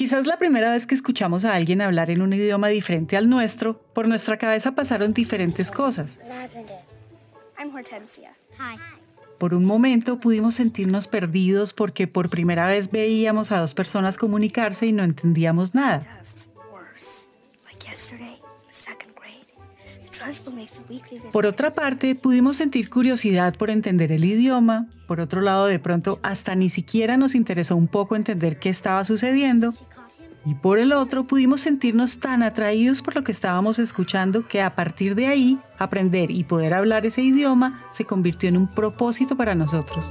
Quizás 0.00 0.26
la 0.26 0.38
primera 0.38 0.70
vez 0.70 0.86
que 0.86 0.94
escuchamos 0.94 1.44
a 1.44 1.52
alguien 1.52 1.82
hablar 1.82 2.08
en 2.08 2.22
un 2.22 2.32
idioma 2.32 2.68
diferente 2.68 3.18
al 3.18 3.28
nuestro, 3.28 3.78
por 3.92 4.08
nuestra 4.08 4.38
cabeza 4.38 4.72
pasaron 4.72 5.12
diferentes 5.12 5.70
cosas. 5.70 6.18
Por 9.36 9.52
un 9.52 9.66
momento 9.66 10.18
pudimos 10.18 10.54
sentirnos 10.54 11.06
perdidos 11.06 11.74
porque 11.74 12.06
por 12.06 12.30
primera 12.30 12.66
vez 12.66 12.90
veíamos 12.90 13.52
a 13.52 13.60
dos 13.60 13.74
personas 13.74 14.16
comunicarse 14.16 14.86
y 14.86 14.92
no 14.92 15.04
entendíamos 15.04 15.74
nada. 15.74 16.00
Por 21.32 21.46
otra 21.46 21.70
parte, 21.72 22.14
pudimos 22.14 22.56
sentir 22.56 22.90
curiosidad 22.90 23.54
por 23.56 23.70
entender 23.70 24.12
el 24.12 24.24
idioma. 24.24 24.86
Por 25.06 25.20
otro 25.20 25.40
lado, 25.40 25.66
de 25.66 25.78
pronto, 25.78 26.18
hasta 26.22 26.54
ni 26.54 26.70
siquiera 26.70 27.16
nos 27.16 27.34
interesó 27.34 27.76
un 27.76 27.88
poco 27.88 28.16
entender 28.16 28.58
qué 28.58 28.68
estaba 28.68 29.04
sucediendo. 29.04 29.72
Y 30.44 30.54
por 30.54 30.78
el 30.78 30.92
otro, 30.92 31.24
pudimos 31.24 31.60
sentirnos 31.60 32.18
tan 32.18 32.42
atraídos 32.42 33.02
por 33.02 33.14
lo 33.14 33.24
que 33.24 33.32
estábamos 33.32 33.78
escuchando 33.78 34.48
que 34.48 34.62
a 34.62 34.74
partir 34.74 35.14
de 35.14 35.26
ahí, 35.26 35.58
aprender 35.78 36.30
y 36.30 36.44
poder 36.44 36.72
hablar 36.72 37.04
ese 37.04 37.22
idioma 37.22 37.84
se 37.92 38.04
convirtió 38.04 38.48
en 38.48 38.56
un 38.56 38.66
propósito 38.66 39.36
para 39.36 39.54
nosotros. 39.54 40.10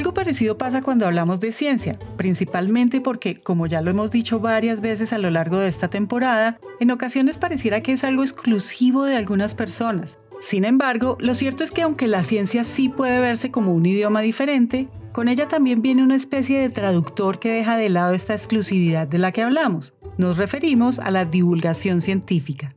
Algo 0.00 0.14
parecido 0.14 0.56
pasa 0.56 0.80
cuando 0.80 1.04
hablamos 1.04 1.40
de 1.40 1.52
ciencia, 1.52 1.98
principalmente 2.16 3.02
porque, 3.02 3.38
como 3.38 3.66
ya 3.66 3.82
lo 3.82 3.90
hemos 3.90 4.10
dicho 4.10 4.40
varias 4.40 4.80
veces 4.80 5.12
a 5.12 5.18
lo 5.18 5.28
largo 5.28 5.58
de 5.58 5.68
esta 5.68 5.88
temporada, 5.88 6.58
en 6.80 6.90
ocasiones 6.90 7.36
pareciera 7.36 7.82
que 7.82 7.92
es 7.92 8.02
algo 8.02 8.22
exclusivo 8.22 9.04
de 9.04 9.14
algunas 9.14 9.54
personas. 9.54 10.18
Sin 10.38 10.64
embargo, 10.64 11.18
lo 11.20 11.34
cierto 11.34 11.64
es 11.64 11.70
que 11.70 11.82
aunque 11.82 12.06
la 12.06 12.24
ciencia 12.24 12.64
sí 12.64 12.88
puede 12.88 13.20
verse 13.20 13.50
como 13.50 13.74
un 13.74 13.84
idioma 13.84 14.22
diferente, 14.22 14.88
con 15.12 15.28
ella 15.28 15.48
también 15.48 15.82
viene 15.82 16.02
una 16.02 16.16
especie 16.16 16.58
de 16.60 16.70
traductor 16.70 17.38
que 17.38 17.52
deja 17.52 17.76
de 17.76 17.90
lado 17.90 18.14
esta 18.14 18.32
exclusividad 18.32 19.06
de 19.06 19.18
la 19.18 19.32
que 19.32 19.42
hablamos. 19.42 19.92
Nos 20.16 20.38
referimos 20.38 20.98
a 20.98 21.10
la 21.10 21.26
divulgación 21.26 22.00
científica. 22.00 22.74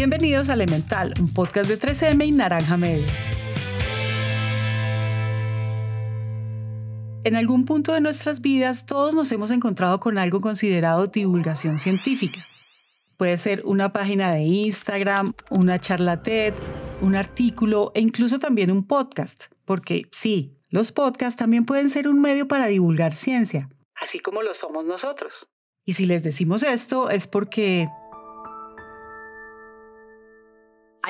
Bienvenidos 0.00 0.48
a 0.48 0.54
Elemental, 0.54 1.12
un 1.20 1.30
podcast 1.30 1.68
de 1.68 1.78
3M 1.78 2.26
y 2.26 2.32
Naranja 2.32 2.78
Media. 2.78 3.06
En 7.22 7.36
algún 7.36 7.66
punto 7.66 7.92
de 7.92 8.00
nuestras 8.00 8.40
vidas 8.40 8.86
todos 8.86 9.14
nos 9.14 9.30
hemos 9.30 9.50
encontrado 9.50 10.00
con 10.00 10.16
algo 10.16 10.40
considerado 10.40 11.08
divulgación 11.08 11.76
científica. 11.76 12.40
Puede 13.18 13.36
ser 13.36 13.60
una 13.66 13.92
página 13.92 14.32
de 14.32 14.40
Instagram, 14.40 15.34
una 15.50 15.78
charla 15.78 16.22
TED, 16.22 16.54
un 17.02 17.14
artículo 17.14 17.92
e 17.94 18.00
incluso 18.00 18.38
también 18.38 18.70
un 18.70 18.86
podcast, 18.86 19.52
porque 19.66 20.06
sí, 20.12 20.56
los 20.70 20.92
podcasts 20.92 21.36
también 21.36 21.66
pueden 21.66 21.90
ser 21.90 22.08
un 22.08 22.22
medio 22.22 22.48
para 22.48 22.68
divulgar 22.68 23.12
ciencia, 23.12 23.68
así 23.96 24.18
como 24.20 24.40
lo 24.40 24.54
somos 24.54 24.86
nosotros. 24.86 25.50
Y 25.84 25.92
si 25.92 26.06
les 26.06 26.22
decimos 26.22 26.62
esto 26.62 27.10
es 27.10 27.26
porque 27.26 27.86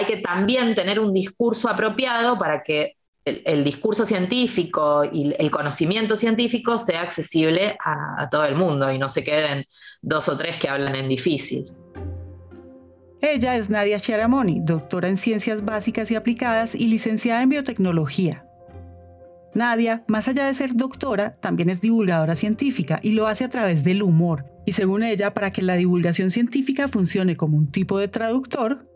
hay 0.00 0.06
que 0.06 0.16
también 0.16 0.74
tener 0.74 0.98
un 0.98 1.12
discurso 1.12 1.68
apropiado 1.68 2.38
para 2.38 2.62
que 2.62 2.96
el, 3.24 3.62
discurso 3.62 4.06
científico 4.06 5.04
y 5.04 5.34
el 5.38 5.50
conocimiento 5.50 6.16
científico 6.16 6.78
sea 6.78 7.02
accesible 7.02 7.76
a, 7.84 8.28
todo 8.30 8.44
el 8.46 8.54
mundo 8.54 8.90
y 8.90 8.98
no 8.98 9.08
se 9.08 9.22
queden 9.22 9.66
dos 10.00 10.28
o 10.28 10.36
tres 10.36 10.56
que 10.56 10.68
hablan 10.68 10.96
en 10.96 11.08
difícil. 11.08 11.70
Ella 13.20 13.56
es 13.56 13.68
Nadia 13.68 14.00
Chiaramoni, 14.00 14.60
doctora 14.62 15.10
en 15.10 15.18
Ciencias 15.18 15.64
Básicas 15.64 16.10
y 16.10 16.16
Aplicadas 16.16 16.74
y 16.74 16.88
licenciada 16.88 17.42
en 17.42 17.50
Biotecnología. 17.50 18.46
Nadia, 19.54 20.04
más 20.08 20.28
allá 20.28 20.46
de 20.46 20.54
ser 20.54 20.74
doctora, 20.74 21.32
también 21.32 21.68
es 21.68 21.82
divulgadora 21.82 22.36
científica 22.36 23.00
y 23.02 23.10
lo 23.10 23.26
hace 23.26 23.44
a 23.44 23.50
través 23.50 23.84
del 23.84 24.02
humor. 24.02 24.46
Y 24.64 24.72
según 24.72 25.02
ella, 25.02 25.34
para 25.34 25.50
que 25.50 25.60
la 25.60 25.74
divulgación 25.74 26.30
científica 26.30 26.88
funcione 26.88 27.36
como 27.36 27.58
un 27.58 27.70
tipo 27.70 27.98
de 27.98 28.08
traductor, 28.08 28.89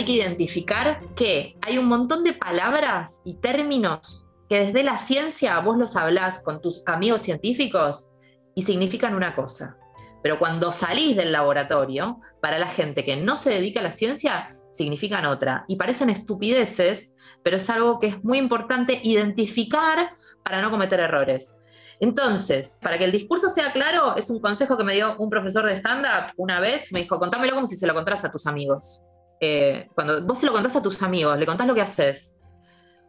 hay 0.00 0.06
que 0.06 0.12
identificar 0.12 1.00
que 1.14 1.58
hay 1.60 1.76
un 1.76 1.84
montón 1.84 2.24
de 2.24 2.32
palabras 2.32 3.20
y 3.22 3.34
términos 3.34 4.26
que 4.48 4.64
desde 4.64 4.82
la 4.82 4.96
ciencia 4.96 5.60
vos 5.60 5.76
los 5.76 5.94
hablás 5.94 6.40
con 6.42 6.62
tus 6.62 6.82
amigos 6.86 7.20
científicos 7.20 8.10
y 8.54 8.62
significan 8.62 9.14
una 9.14 9.36
cosa. 9.36 9.76
Pero 10.22 10.38
cuando 10.38 10.72
salís 10.72 11.16
del 11.16 11.32
laboratorio, 11.32 12.18
para 12.40 12.58
la 12.58 12.66
gente 12.66 13.04
que 13.04 13.16
no 13.16 13.36
se 13.36 13.50
dedica 13.50 13.80
a 13.80 13.82
la 13.82 13.92
ciencia, 13.92 14.56
significan 14.70 15.26
otra. 15.26 15.66
Y 15.68 15.76
parecen 15.76 16.08
estupideces, 16.08 17.14
pero 17.42 17.58
es 17.58 17.68
algo 17.68 18.00
que 18.00 18.06
es 18.06 18.24
muy 18.24 18.38
importante 18.38 19.00
identificar 19.02 20.16
para 20.42 20.62
no 20.62 20.70
cometer 20.70 21.00
errores. 21.00 21.54
Entonces, 22.00 22.78
para 22.80 22.96
que 22.96 23.04
el 23.04 23.12
discurso 23.12 23.50
sea 23.50 23.70
claro, 23.72 24.16
es 24.16 24.30
un 24.30 24.40
consejo 24.40 24.78
que 24.78 24.84
me 24.84 24.94
dio 24.94 25.14
un 25.18 25.28
profesor 25.28 25.66
de 25.66 25.76
stand-up 25.76 26.32
una 26.38 26.58
vez. 26.58 26.90
Me 26.90 27.02
dijo, 27.02 27.18
contámelo 27.18 27.54
como 27.54 27.66
si 27.66 27.76
se 27.76 27.86
lo 27.86 27.92
contaras 27.92 28.24
a 28.24 28.30
tus 28.30 28.46
amigos. 28.46 29.02
Eh, 29.40 29.88
cuando 29.94 30.24
vos 30.26 30.38
se 30.38 30.46
lo 30.46 30.52
contás 30.52 30.76
a 30.76 30.82
tus 30.82 31.02
amigos, 31.02 31.38
le 31.38 31.46
contás 31.46 31.66
lo 31.66 31.74
que 31.74 31.80
haces, 31.80 32.38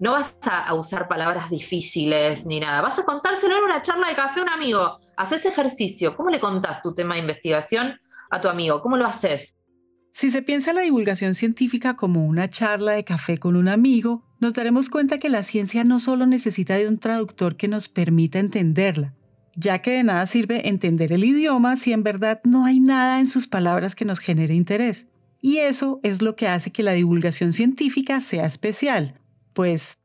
no 0.02 0.14
vas 0.14 0.36
a, 0.50 0.74
usar 0.74 1.08
palabras 1.08 1.52
difíciles 1.52 2.48
ni 2.48 2.60
nada. 2.60 2.82
Vas 2.82 2.98
a 2.98 3.04
contárselo 3.04 3.56
en 3.56 3.66
una 3.66 3.84
charla 3.84 4.10
de 4.10 4.16
café 4.16 4.40
a 4.40 4.44
un 4.44 4.50
amigo. 4.50 5.00
Haces 5.16 5.46
ejercicio. 5.46 6.16
¿Cómo 6.16 6.32
le 6.32 6.40
contás 6.40 6.82
tu 6.82 6.92
tema 6.96 7.14
de 7.14 7.22
investigación 7.22 8.00
a 8.32 8.42
tu 8.42 8.48
amigo? 8.48 8.82
¿Cómo 8.82 8.98
lo 8.98 9.06
haces? 9.06 9.58
Si 10.12 10.32
se 10.32 10.42
piensa 10.42 10.74
la 10.74 10.82
divulgación 10.82 11.36
científica 11.36 11.96
como 11.96 12.26
una 12.26 12.50
charla 12.50 12.94
de 12.94 13.04
café 13.04 13.38
con 13.38 13.56
un 13.56 13.68
amigo, 13.68 14.26
nos 14.40 14.54
daremos 14.54 14.90
cuenta 14.90 15.20
que 15.20 15.30
la 15.30 15.44
ciencia 15.44 15.84
no 15.84 16.00
solo 16.00 16.26
necesita 16.26 16.76
de 16.76 16.88
un 16.88 16.98
traductor 16.98 17.56
que 17.56 17.68
nos 17.68 17.88
permita 17.88 18.40
entenderla, 18.40 19.14
ya 19.56 19.84
que 19.84 19.92
de 19.92 20.04
nada 20.04 20.26
sirve 20.26 20.68
entender 20.68 21.14
el 21.14 21.24
idioma 21.24 21.76
si 21.76 21.94
en 21.94 22.02
verdad 22.02 22.42
no 22.44 22.66
hay 22.66 22.80
nada 22.80 23.20
en 23.20 23.30
sus 23.30 23.48
palabras 23.48 23.94
que 23.94 24.06
nos 24.06 24.18
genere 24.18 24.56
interés. 24.56 25.08
Y 25.42 25.58
eso 25.58 26.00
es 26.04 26.22
lo 26.22 26.36
que 26.36 26.48
hace 26.48 26.72
que 26.72 26.84
la 26.84 26.92
divulgación 26.92 27.54
científica 27.54 28.22
sea 28.22 28.46
especial, 28.46 29.20
pues... 29.54 29.98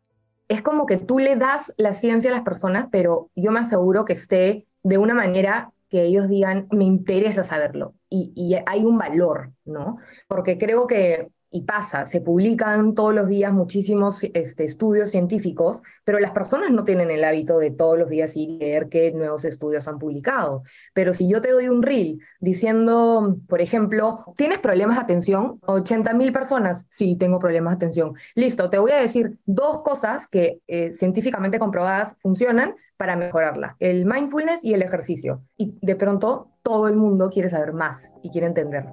Es 0.48 0.62
como 0.62 0.86
que 0.86 0.96
tú 0.96 1.18
le 1.18 1.36
das 1.36 1.74
la 1.76 1.92
ciencia 1.92 2.30
a 2.30 2.34
las 2.34 2.44
personas, 2.44 2.86
pero 2.90 3.30
yo 3.34 3.50
me 3.50 3.60
aseguro 3.60 4.04
que 4.04 4.12
esté 4.12 4.66
de 4.82 4.98
una 4.98 5.12
manera 5.12 5.72
que 5.88 6.02
ellos 6.02 6.28
digan, 6.28 6.68
me 6.70 6.84
interesa 6.84 7.44
saberlo 7.44 7.94
y, 8.08 8.56
hay 8.66 8.84
un 8.84 8.98
valor, 8.98 9.52
¿no? 9.64 9.98
Porque 10.28 10.58
creo 10.58 10.86
que 10.86 11.28
y 11.50 11.62
pasa, 11.62 12.06
se 12.06 12.20
publican 12.20 12.94
todos 12.94 13.14
los 13.14 13.28
días 13.28 13.52
muchísimos 13.52 14.24
este, 14.34 14.64
estudios 14.64 15.10
científicos, 15.10 15.82
pero 16.04 16.18
las 16.18 16.32
personas 16.32 16.70
no 16.70 16.84
tienen 16.84 17.10
el 17.10 17.24
hábito 17.24 17.58
de 17.58 17.70
todos 17.70 17.98
los 17.98 18.08
días 18.08 18.36
ir 18.36 18.50
y 18.50 18.58
leer 18.58 18.88
qué 18.88 19.12
nuevos 19.12 19.44
estudios 19.44 19.88
han 19.88 19.98
publicado. 19.98 20.62
Pero 20.92 21.14
si 21.14 21.28
yo 21.28 21.40
te 21.40 21.52
doy 21.52 21.68
un 21.68 21.82
reel 21.82 22.20
diciendo, 22.40 23.38
por 23.48 23.60
ejemplo, 23.60 24.24
¿tienes 24.36 24.58
problemas 24.58 24.96
de 24.96 25.02
atención? 25.02 25.58
80 25.66 26.14
mil 26.14 26.32
personas, 26.32 26.84
sí, 26.88 27.16
tengo 27.16 27.38
problemas 27.38 27.72
de 27.72 27.76
atención. 27.76 28.14
Listo, 28.34 28.68
te 28.68 28.78
voy 28.78 28.90
a 28.90 29.00
decir 29.00 29.38
dos 29.46 29.82
cosas 29.82 30.26
que 30.26 30.60
eh, 30.66 30.92
científicamente 30.92 31.58
comprobadas 31.58 32.16
funcionan 32.20 32.74
para 32.96 33.16
mejorarla, 33.16 33.76
el 33.78 34.06
mindfulness 34.06 34.64
y 34.64 34.74
el 34.74 34.82
ejercicio. 34.82 35.42
Y 35.56 35.74
de 35.82 35.96
pronto 35.96 36.50
todo 36.62 36.88
el 36.88 36.96
mundo 36.96 37.30
quiere 37.30 37.48
saber 37.48 37.72
más 37.72 38.12
y 38.22 38.30
quiere 38.30 38.46
entender. 38.46 38.86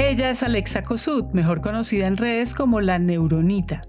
Ella 0.00 0.30
es 0.30 0.44
Alexa 0.44 0.84
Kosut, 0.84 1.32
mejor 1.32 1.60
conocida 1.60 2.06
en 2.06 2.16
redes 2.16 2.54
como 2.54 2.80
la 2.80 3.00
Neuronita. 3.00 3.82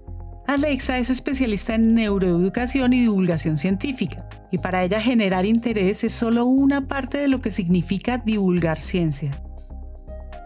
Alexa 0.48 0.98
es 0.98 1.08
especialista 1.08 1.76
en 1.76 1.94
neuroeducación 1.94 2.92
y 2.92 3.02
divulgación 3.02 3.56
científica, 3.56 4.28
y 4.50 4.58
para 4.58 4.82
ella 4.82 5.00
generar 5.00 5.44
interés 5.44 6.02
es 6.02 6.12
solo 6.12 6.46
una 6.46 6.88
parte 6.88 7.18
de 7.18 7.28
lo 7.28 7.40
que 7.40 7.52
significa 7.52 8.18
divulgar 8.18 8.80
ciencia. 8.80 9.30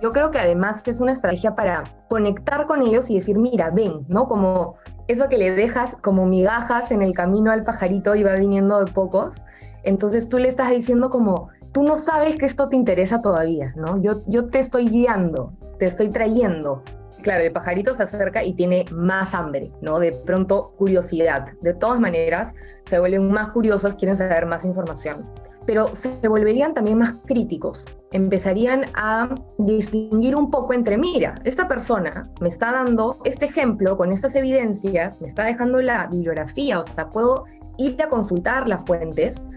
Yo 0.02 0.12
creo 0.12 0.30
que 0.30 0.38
además 0.38 0.82
que 0.82 0.90
es 0.90 1.00
una 1.00 1.12
estrategia 1.12 1.56
para 1.56 1.84
conectar 2.10 2.66
con 2.66 2.82
ellos 2.82 3.08
y 3.08 3.14
decir, 3.14 3.38
mira, 3.38 3.70
ven, 3.70 4.04
¿no? 4.06 4.28
Como 4.28 4.74
eso 5.08 5.30
que 5.30 5.38
le 5.38 5.52
dejas 5.52 5.96
como 6.02 6.26
migajas 6.26 6.90
en 6.90 7.00
el 7.00 7.14
camino 7.14 7.50
al 7.50 7.64
pajarito 7.64 8.14
y 8.14 8.22
va 8.22 8.34
viniendo 8.34 8.84
de 8.84 8.92
pocos. 8.92 9.46
Entonces 9.82 10.28
tú 10.28 10.36
le 10.36 10.48
estás 10.48 10.68
diciendo 10.72 11.08
como, 11.08 11.48
tú 11.74 11.82
no 11.82 11.96
sabes 11.96 12.36
que 12.36 12.46
esto 12.46 12.68
te 12.68 12.76
interesa 12.76 13.20
todavía, 13.20 13.74
¿no? 13.76 14.00
Yo, 14.00 14.22
yo 14.26 14.46
te 14.46 14.60
estoy 14.60 14.88
guiando, 14.88 15.52
te 15.78 15.86
estoy 15.86 16.08
trayendo. 16.08 16.84
Claro, 17.20 17.42
el 17.42 17.52
pajarito 17.52 17.94
se 17.94 18.04
acerca 18.04 18.44
y 18.44 18.52
tiene 18.52 18.84
más 18.92 19.34
hambre, 19.34 19.72
¿no? 19.80 19.98
De 19.98 20.12
pronto 20.12 20.72
curiosidad. 20.78 21.46
De 21.62 21.74
todas 21.74 21.98
maneras, 21.98 22.54
se 22.88 23.00
vuelven 23.00 23.28
más 23.28 23.48
curiosos, 23.48 23.96
quieren 23.96 24.16
saber 24.16 24.46
más 24.46 24.64
información. 24.64 25.28
Pero 25.66 25.92
se 25.94 26.28
volverían 26.28 26.74
también 26.74 26.98
más 26.98 27.14
críticos. 27.24 27.86
Empezarían 28.12 28.84
a 28.94 29.34
distinguir 29.58 30.36
un 30.36 30.50
poco 30.50 30.74
entre, 30.74 30.96
mira, 30.96 31.40
esta 31.42 31.66
persona 31.66 32.30
me 32.40 32.48
está 32.48 32.70
dando 32.70 33.18
este 33.24 33.46
ejemplo 33.46 33.96
con 33.96 34.12
estas 34.12 34.36
evidencias, 34.36 35.20
me 35.20 35.26
está 35.26 35.42
dejando 35.42 35.82
la 35.82 36.06
bibliografía, 36.06 36.78
o 36.78 36.84
sea, 36.84 37.08
puedo 37.08 37.46
ir 37.78 38.00
a 38.00 38.08
consultar 38.08 38.68
las 38.68 38.84
fuentes, 38.84 39.48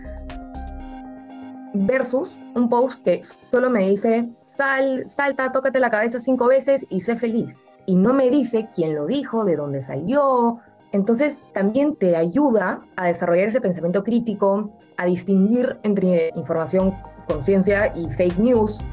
versus 1.86 2.38
un 2.56 2.70
post 2.70 3.04
que 3.04 3.22
solo 3.52 3.70
me 3.70 3.90
dice 3.90 4.30
sal, 4.42 5.04
salta, 5.08 5.52
tócate 5.52 5.80
la 5.80 5.92
cabeza 5.92 6.20
cinco 6.20 6.48
veces 6.48 6.86
y 6.90 7.02
sé 7.02 7.16
feliz. 7.16 7.68
Y 7.86 7.96
no 7.96 8.14
me 8.14 8.30
dice 8.30 8.68
quién 8.74 8.96
lo 8.96 9.06
dijo, 9.06 9.46
de 9.46 9.56
dónde 9.56 9.82
salió. 9.82 10.60
Entonces 10.92 11.44
también 11.54 11.96
te 11.96 12.16
ayuda 12.16 12.82
a 12.96 13.08
desarrollar 13.08 13.48
ese 13.48 13.62
pensamiento 13.62 14.04
crítico, 14.04 14.72
a 14.98 15.06
distinguir 15.06 15.78
entre 15.84 16.32
información, 16.36 16.94
conciencia 17.28 17.94
y 17.96 18.10
fake 18.10 18.38
news. 18.38 18.84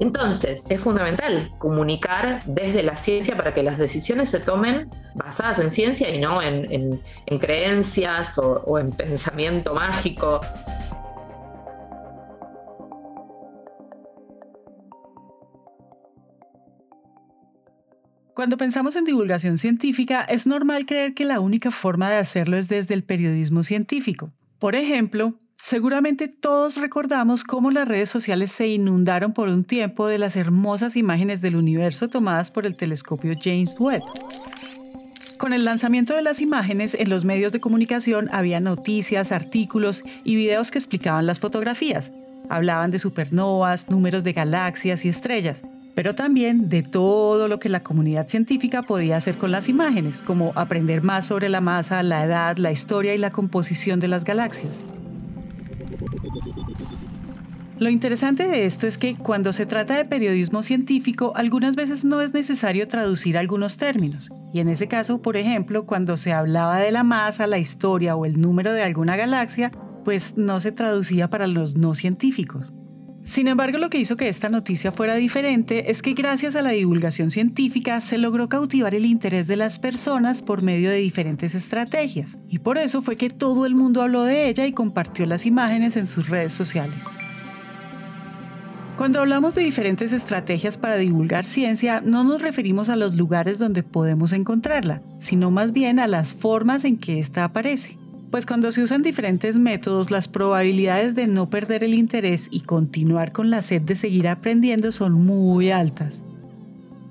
Entonces, 0.00 0.64
es 0.68 0.80
fundamental 0.80 1.50
comunicar 1.58 2.42
desde 2.46 2.84
la 2.84 2.96
ciencia 2.96 3.36
para 3.36 3.52
que 3.52 3.64
las 3.64 3.78
decisiones 3.78 4.30
se 4.30 4.38
tomen 4.38 4.90
basadas 5.14 5.58
en 5.58 5.72
ciencia 5.72 6.14
y 6.14 6.20
no 6.20 6.40
en, 6.40 7.00
creencias 7.40 8.38
o 8.38 8.78
en 8.78 8.92
pensamiento 8.92 9.74
mágico. 9.74 10.40
Cuando 18.38 18.56
pensamos 18.56 18.94
en 18.94 19.02
divulgación 19.02 19.58
científica, 19.58 20.22
es 20.22 20.46
normal 20.46 20.86
creer 20.86 21.12
que 21.12 21.24
la 21.24 21.40
única 21.40 21.72
forma 21.72 22.08
de 22.08 22.18
hacerlo 22.18 22.56
es 22.56 22.68
desde 22.68 22.94
el 22.94 23.02
periodismo 23.02 23.64
científico. 23.64 24.30
Por 24.60 24.76
ejemplo, 24.76 25.34
seguramente 25.56 26.28
todos 26.28 26.76
recordamos 26.76 27.42
cómo 27.42 27.72
las 27.72 27.88
redes 27.88 28.10
sociales 28.10 28.52
se 28.52 28.68
inundaron 28.68 29.32
por 29.32 29.48
un 29.48 29.64
tiempo 29.64 30.06
de 30.06 30.18
las 30.18 30.36
hermosas 30.36 30.94
imágenes 30.94 31.40
del 31.40 31.56
universo 31.56 32.06
tomadas 32.06 32.52
por 32.52 32.64
el 32.64 32.76
telescopio 32.76 33.34
James 33.42 33.74
Webb. 33.76 34.02
Con 35.36 35.52
el 35.52 35.64
lanzamiento 35.64 36.14
de 36.14 36.22
las 36.22 36.40
imágenes 36.40 36.94
en 36.94 37.10
los 37.10 37.24
medios 37.24 37.50
de 37.50 37.58
comunicación 37.58 38.28
había 38.30 38.60
noticias, 38.60 39.32
artículos 39.32 40.04
y 40.22 40.36
videos 40.36 40.70
que 40.70 40.78
explicaban 40.78 41.26
las 41.26 41.40
fotografías. 41.40 42.12
Hablaban 42.48 42.92
de 42.92 43.00
supernovas, 43.00 43.90
números 43.90 44.22
de 44.22 44.32
galaxias 44.32 45.04
y 45.04 45.08
estrellas 45.08 45.64
pero 45.98 46.14
también 46.14 46.68
de 46.68 46.84
todo 46.84 47.48
lo 47.48 47.58
que 47.58 47.68
la 47.68 47.82
comunidad 47.82 48.28
científica 48.28 48.82
podía 48.82 49.16
hacer 49.16 49.36
con 49.36 49.50
las 49.50 49.68
imágenes, 49.68 50.22
como 50.22 50.52
aprender 50.54 51.02
más 51.02 51.26
sobre 51.26 51.48
la 51.48 51.60
masa, 51.60 52.04
la 52.04 52.24
edad, 52.24 52.56
la 52.56 52.70
historia 52.70 53.16
y 53.16 53.18
la 53.18 53.32
composición 53.32 53.98
de 53.98 54.06
las 54.06 54.22
galaxias. 54.22 54.84
Lo 57.80 57.90
interesante 57.90 58.46
de 58.46 58.64
esto 58.64 58.86
es 58.86 58.96
que 58.96 59.16
cuando 59.16 59.52
se 59.52 59.66
trata 59.66 59.96
de 59.96 60.04
periodismo 60.04 60.62
científico, 60.62 61.32
algunas 61.34 61.74
veces 61.74 62.04
no 62.04 62.20
es 62.20 62.32
necesario 62.32 62.86
traducir 62.86 63.36
algunos 63.36 63.76
términos. 63.76 64.30
Y 64.54 64.60
en 64.60 64.68
ese 64.68 64.86
caso, 64.86 65.20
por 65.20 65.36
ejemplo, 65.36 65.84
cuando 65.84 66.16
se 66.16 66.32
hablaba 66.32 66.78
de 66.78 66.92
la 66.92 67.02
masa, 67.02 67.48
la 67.48 67.58
historia 67.58 68.14
o 68.14 68.24
el 68.24 68.40
número 68.40 68.72
de 68.72 68.84
alguna 68.84 69.16
galaxia, 69.16 69.72
pues 70.04 70.36
no 70.36 70.60
se 70.60 70.70
traducía 70.70 71.28
para 71.28 71.48
los 71.48 71.74
no 71.74 71.96
científicos. 71.96 72.72
Sin 73.28 73.46
embargo, 73.46 73.76
lo 73.76 73.90
que 73.90 73.98
hizo 73.98 74.16
que 74.16 74.30
esta 74.30 74.48
noticia 74.48 74.90
fuera 74.90 75.14
diferente 75.14 75.90
es 75.90 76.00
que 76.00 76.14
gracias 76.14 76.56
a 76.56 76.62
la 76.62 76.70
divulgación 76.70 77.30
científica 77.30 78.00
se 78.00 78.16
logró 78.16 78.48
cautivar 78.48 78.94
el 78.94 79.04
interés 79.04 79.46
de 79.46 79.56
las 79.56 79.78
personas 79.78 80.40
por 80.40 80.62
medio 80.62 80.88
de 80.88 80.96
diferentes 80.96 81.54
estrategias, 81.54 82.38
y 82.48 82.60
por 82.60 82.78
eso 82.78 83.02
fue 83.02 83.16
que 83.16 83.28
todo 83.28 83.66
el 83.66 83.74
mundo 83.74 84.00
habló 84.00 84.22
de 84.22 84.48
ella 84.48 84.64
y 84.64 84.72
compartió 84.72 85.26
las 85.26 85.44
imágenes 85.44 85.98
en 85.98 86.06
sus 86.06 86.30
redes 86.30 86.54
sociales. 86.54 87.04
Cuando 88.96 89.20
hablamos 89.20 89.54
de 89.54 89.62
diferentes 89.62 90.14
estrategias 90.14 90.78
para 90.78 90.96
divulgar 90.96 91.44
ciencia, 91.44 92.00
no 92.00 92.24
nos 92.24 92.40
referimos 92.40 92.88
a 92.88 92.96
los 92.96 93.14
lugares 93.14 93.58
donde 93.58 93.82
podemos 93.82 94.32
encontrarla, 94.32 95.02
sino 95.18 95.50
más 95.50 95.72
bien 95.72 95.98
a 95.98 96.06
las 96.06 96.34
formas 96.34 96.86
en 96.86 96.96
que 96.96 97.20
ésta 97.20 97.44
aparece. 97.44 97.98
Pues 98.30 98.44
cuando 98.44 98.70
se 98.72 98.82
usan 98.82 99.00
diferentes 99.00 99.58
métodos, 99.58 100.10
las 100.10 100.28
probabilidades 100.28 101.14
de 101.14 101.26
no 101.26 101.48
perder 101.48 101.82
el 101.82 101.94
interés 101.94 102.48
y 102.50 102.60
continuar 102.60 103.32
con 103.32 103.48
la 103.48 103.62
sed 103.62 103.80
de 103.80 103.96
seguir 103.96 104.28
aprendiendo 104.28 104.92
son 104.92 105.12
muy 105.12 105.70
altas. 105.70 106.22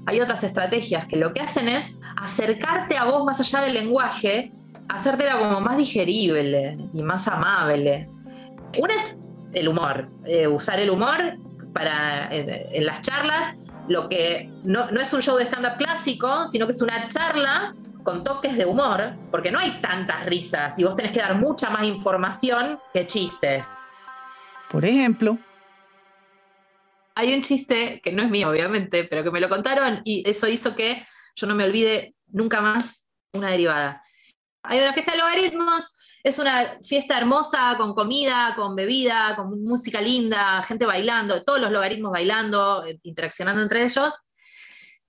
Hay 0.05 0.21
otras 0.21 0.43
estrategias 0.43 1.07
que 1.07 1.17
lo 1.17 1.33
que 1.33 1.41
hacen 1.41 1.69
es 1.69 1.99
acercarte 2.17 2.97
a 2.97 3.05
vos 3.05 3.25
más 3.25 3.39
allá 3.39 3.61
del 3.65 3.73
lenguaje, 3.73 4.51
hacértela 4.89 5.39
como 5.39 5.59
más 5.59 5.77
digerible 5.77 6.77
y 6.93 7.01
más 7.01 7.27
amable. 7.27 8.07
Una 8.77 8.93
es 8.93 9.19
el 9.53 9.67
humor, 9.67 10.07
eh, 10.25 10.47
usar 10.47 10.79
el 10.79 10.91
humor 10.91 11.17
para 11.73 12.29
en, 12.31 12.85
las 12.85 13.01
charlas, 13.01 13.55
lo 13.87 14.07
que 14.07 14.51
no, 14.65 14.91
no 14.91 15.01
es 15.01 15.11
un 15.13 15.21
show 15.21 15.35
de 15.35 15.45
stand-up 15.45 15.77
clásico, 15.77 16.47
sino 16.47 16.67
que 16.67 16.73
es 16.73 16.81
una 16.81 17.07
charla 17.07 17.73
con 18.07 18.23
toques 18.23 18.55
de 18.55 18.65
humor, 18.65 19.17
porque 19.29 19.51
no 19.51 19.59
hay 19.59 19.81
tantas 19.81 20.25
risas 20.25 20.79
y 20.79 20.85
vos 20.85 20.95
tenés 20.95 21.11
que 21.11 21.19
dar 21.19 21.35
mucha 21.35 21.69
más 21.69 21.83
información 21.83 22.79
que 22.93 23.05
chistes. 23.05 23.67
Por 24.71 24.85
ejemplo, 24.85 25.37
hay 27.15 27.33
un 27.33 27.41
chiste 27.41 27.99
que 28.01 28.13
no 28.13 28.23
es 28.23 28.29
mío, 28.29 28.49
obviamente, 28.49 29.03
pero 29.03 29.25
que 29.25 29.31
me 29.31 29.41
lo 29.41 29.49
contaron 29.49 29.99
y 30.05 30.23
eso 30.25 30.47
hizo 30.47 30.73
que 30.73 31.05
yo 31.35 31.47
no 31.47 31.55
me 31.55 31.65
olvide 31.65 32.15
nunca 32.27 32.61
más 32.61 33.05
una 33.33 33.49
derivada. 33.49 34.01
Hay 34.63 34.79
una 34.79 34.93
fiesta 34.93 35.11
de 35.11 35.17
logaritmos, 35.17 35.97
es 36.23 36.39
una 36.39 36.77
fiesta 36.85 37.17
hermosa 37.17 37.75
con 37.75 37.93
comida, 37.93 38.53
con 38.55 38.73
bebida, 38.73 39.35
con 39.35 39.61
música 39.65 39.99
linda, 39.99 40.63
gente 40.63 40.85
bailando, 40.85 41.43
todos 41.43 41.59
los 41.59 41.71
logaritmos 41.71 42.13
bailando, 42.13 42.85
eh, 42.85 42.97
interaccionando 43.03 43.61
entre 43.61 43.83
ellos. 43.83 44.13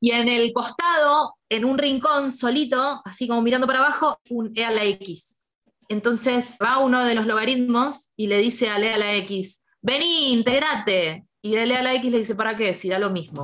Y 0.01 0.13
en 0.13 0.29
el 0.29 0.53
costado, 0.53 1.37
en 1.49 1.65
un 1.65 1.79
rincón 1.79 2.33
solito, 2.33 3.03
así 3.05 3.27
como 3.27 3.43
mirando 3.43 3.67
para 3.67 3.81
abajo, 3.81 4.21
un 4.31 4.53
E 4.55 4.65
a 4.65 4.71
la 4.71 4.85
X. 4.85 5.41
Entonces 5.89 6.59
va 6.63 6.79
uno 6.79 7.05
de 7.05 7.15
los 7.15 7.27
logaritmos 7.27 8.13
y 8.17 8.27
le 8.27 8.39
dice 8.39 8.69
a 8.69 8.79
E 8.79 8.93
a 8.93 8.99
la 8.99 9.15
X, 9.15 9.67
vení, 9.81 10.33
integrate. 10.33 11.27
Y 11.43 11.55
E 11.55 11.77
a 11.77 11.83
la 11.83 11.95
X 11.95 12.11
le 12.11 12.19
dice, 12.19 12.35
¿para 12.35 12.57
qué? 12.57 12.75
Si 12.75 12.89
da 12.89 12.99
lo 12.99 13.11
mismo. 13.11 13.43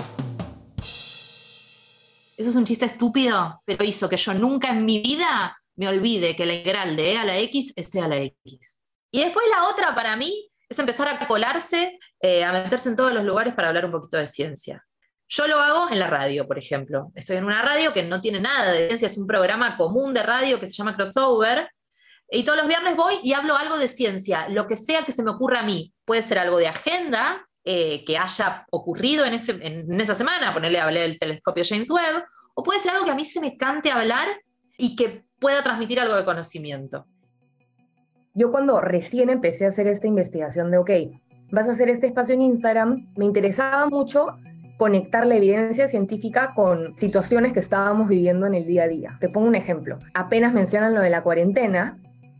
Eso 2.36 2.50
es 2.50 2.56
un 2.56 2.64
chiste 2.64 2.86
estúpido, 2.86 3.62
pero 3.64 3.84
hizo 3.84 4.08
que 4.08 4.16
yo 4.16 4.34
nunca 4.34 4.70
en 4.70 4.84
mi 4.84 5.00
vida 5.00 5.56
me 5.76 5.88
olvide 5.88 6.36
que 6.36 6.46
la 6.46 6.54
integral 6.54 6.96
de 6.96 7.12
E 7.12 7.16
a 7.16 7.24
la 7.24 7.38
X 7.38 7.72
es 7.74 7.94
E 7.94 8.00
a 8.00 8.08
la 8.08 8.18
X. 8.18 8.80
Y 9.10 9.20
después 9.20 9.46
la 9.50 9.68
otra 9.68 9.94
para 9.94 10.16
mí 10.16 10.50
es 10.68 10.78
empezar 10.78 11.08
a 11.08 11.26
colarse, 11.26 11.98
eh, 12.20 12.44
a 12.44 12.52
meterse 12.52 12.88
en 12.88 12.96
todos 12.96 13.12
los 13.12 13.24
lugares 13.24 13.54
para 13.54 13.68
hablar 13.68 13.86
un 13.86 13.92
poquito 13.92 14.16
de 14.16 14.28
ciencia. 14.28 14.84
Yo 15.28 15.46
lo 15.46 15.58
hago 15.58 15.90
en 15.90 15.98
la 15.98 16.06
radio, 16.08 16.46
por 16.46 16.58
ejemplo. 16.58 17.10
Estoy 17.14 17.36
en 17.36 17.44
una 17.44 17.62
radio 17.62 17.92
que 17.92 18.02
no 18.02 18.20
tiene 18.20 18.40
nada 18.40 18.72
de 18.72 18.88
ciencia, 18.88 19.06
es 19.06 19.18
un 19.18 19.26
programa 19.26 19.76
común 19.76 20.12
de 20.14 20.22
radio 20.22 20.60
que 20.60 20.66
se 20.66 20.74
llama 20.74 20.96
Crossover. 20.96 21.68
Y 22.30 22.42
todos 22.42 22.58
los 22.58 22.68
viernes 22.68 22.96
voy 22.96 23.14
y 23.22 23.32
hablo 23.32 23.56
algo 23.56 23.78
de 23.78 23.88
ciencia, 23.88 24.48
lo 24.48 24.66
que 24.66 24.76
sea 24.76 25.02
que 25.02 25.12
se 25.12 25.22
me 25.22 25.30
ocurra 25.30 25.60
a 25.60 25.64
mí. 25.64 25.92
Puede 26.04 26.22
ser 26.22 26.38
algo 26.38 26.58
de 26.58 26.68
agenda 26.68 27.46
eh, 27.64 28.04
que 28.04 28.18
haya 28.18 28.66
ocurrido 28.70 29.24
en, 29.24 29.34
esa 29.34 30.14
semana, 30.14 30.52
ponerle 30.52 30.80
hablé 30.80 31.00
del 31.00 31.18
telescopio 31.18 31.64
James 31.66 31.90
Webb, 31.90 32.24
o 32.54 32.62
puede 32.62 32.80
ser 32.80 32.92
algo 32.92 33.04
que 33.04 33.10
a 33.10 33.14
mí 33.14 33.24
se 33.24 33.40
me 33.40 33.56
cante 33.56 33.90
hablar 33.90 34.28
y 34.76 34.96
que 34.96 35.24
pueda 35.38 35.62
transmitir 35.62 36.00
algo 36.00 36.14
de 36.14 36.24
conocimiento. 36.24 37.06
Yo 38.34 38.50
cuando 38.50 38.80
recién 38.80 39.30
empecé 39.30 39.64
a 39.64 39.68
hacer 39.68 39.86
esta 39.86 40.06
investigación 40.06 40.70
de, 40.70 40.78
ok, 40.78 40.90
vas 41.52 41.68
a 41.68 41.72
hacer 41.72 41.88
este 41.88 42.08
espacio 42.08 42.34
en 42.34 42.42
Instagram, 42.42 43.12
me 43.16 43.24
interesaba 43.24 43.86
mucho 43.86 44.36
conectar 44.76 45.26
la 45.26 45.36
evidencia 45.36 45.88
científica 45.88 46.52
con 46.54 46.96
situaciones 46.96 47.52
que 47.52 47.60
estábamos 47.60 48.08
viviendo 48.08 48.46
en 48.46 48.54
el 48.54 48.66
día 48.66 48.84
a 48.84 48.88
día. 48.88 49.16
Te 49.20 49.28
pongo 49.28 49.46
un 49.46 49.54
ejemplo. 49.54 49.98
Apenas 50.14 50.52
mencionan 50.52 50.94
lo 50.94 51.00
de 51.00 51.10
la 51.10 51.22
cuarentena, 51.22 51.98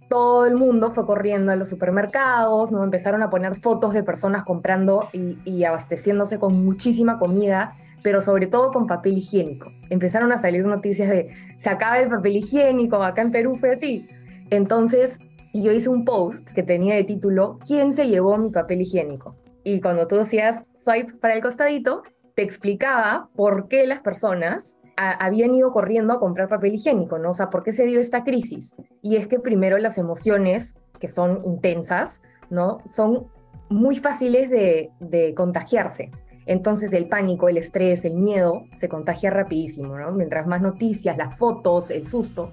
todo 0.08 0.46
el 0.46 0.56
mundo 0.56 0.90
fue 0.90 1.06
corriendo 1.06 1.50
a 1.50 1.56
los 1.56 1.68
supermercados, 1.68 2.70
¿no? 2.70 2.84
empezaron 2.84 3.22
a 3.22 3.30
poner 3.30 3.54
fotos 3.54 3.92
de 3.94 4.02
personas 4.02 4.44
comprando 4.44 5.08
y, 5.12 5.38
y 5.44 5.64
abasteciéndose 5.64 6.38
con 6.38 6.64
muchísima 6.64 7.18
comida, 7.18 7.74
pero 8.02 8.20
sobre 8.20 8.46
todo 8.46 8.70
con 8.70 8.86
papel 8.86 9.18
higiénico. 9.18 9.72
Empezaron 9.88 10.30
a 10.30 10.38
salir 10.38 10.66
noticias 10.66 11.08
de, 11.08 11.30
se 11.56 11.70
acaba 11.70 11.98
el 11.98 12.08
papel 12.08 12.36
higiénico, 12.36 13.02
acá 13.02 13.22
en 13.22 13.30
Perú 13.30 13.56
fue 13.58 13.72
así. 13.72 14.06
Entonces, 14.50 15.18
yo 15.54 15.72
hice 15.72 15.88
un 15.88 16.04
post 16.04 16.50
que 16.50 16.62
tenía 16.62 16.96
de 16.96 17.04
título, 17.04 17.58
¿quién 17.66 17.92
se 17.92 18.08
llevó 18.08 18.36
mi 18.36 18.50
papel 18.50 18.82
higiénico? 18.82 19.36
Y 19.62 19.80
cuando 19.80 20.06
tú 20.06 20.18
hacías 20.20 20.60
swipe 20.76 21.14
para 21.14 21.34
el 21.34 21.42
costadito, 21.42 22.02
te 22.34 22.42
explicaba 22.42 23.28
por 23.34 23.68
qué 23.68 23.86
las 23.86 24.00
personas 24.00 24.78
habían 24.96 25.54
ido 25.54 25.72
corriendo 25.72 26.12
a 26.12 26.20
comprar 26.20 26.48
papel 26.48 26.74
higiénico, 26.74 27.18
¿no? 27.18 27.30
O 27.30 27.34
sea, 27.34 27.50
¿por 27.50 27.64
qué 27.64 27.72
se 27.72 27.84
dio 27.84 28.00
esta 28.00 28.22
crisis? 28.22 28.76
Y 29.02 29.16
es 29.16 29.26
que 29.26 29.40
primero 29.40 29.76
las 29.78 29.98
emociones, 29.98 30.78
que 31.00 31.08
son 31.08 31.40
intensas, 31.44 32.22
¿no? 32.48 32.78
Son 32.88 33.26
muy 33.68 33.96
fáciles 33.96 34.50
de, 34.50 34.90
de 35.00 35.34
contagiarse. 35.34 36.10
Entonces 36.46 36.92
el 36.92 37.08
pánico, 37.08 37.48
el 37.48 37.56
estrés, 37.56 38.04
el 38.04 38.14
miedo 38.14 38.64
se 38.76 38.88
contagia 38.88 39.30
rapidísimo, 39.30 39.98
¿no? 39.98 40.12
Mientras 40.12 40.46
más 40.46 40.60
noticias, 40.60 41.16
las 41.16 41.36
fotos, 41.36 41.90
el 41.90 42.06
susto. 42.06 42.52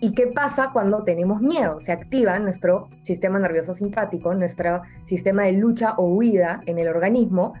¿Y 0.00 0.12
qué 0.12 0.26
pasa 0.26 0.70
cuando 0.72 1.04
tenemos 1.04 1.40
miedo? 1.40 1.78
Se 1.80 1.92
activa 1.92 2.38
nuestro 2.38 2.88
sistema 3.02 3.38
nervioso 3.38 3.74
simpático, 3.74 4.34
nuestro 4.34 4.82
sistema 5.06 5.44
de 5.44 5.52
lucha 5.52 5.94
o 5.96 6.06
huida 6.06 6.62
en 6.66 6.78
el 6.78 6.88
organismo, 6.88 7.54